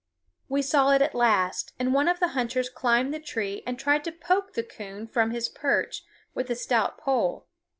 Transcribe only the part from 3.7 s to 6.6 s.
tried to poke the coon from his perch with a